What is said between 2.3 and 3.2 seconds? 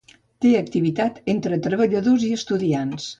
estudiants.